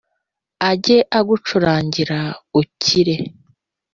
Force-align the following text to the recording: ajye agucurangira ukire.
ajye 0.69 0.97
agucurangira 1.19 2.19
ukire. 2.61 3.15